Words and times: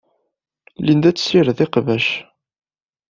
Linda 0.85 1.07
ad 1.09 1.15
tessired 1.17 1.59
iqbac. 1.65 2.07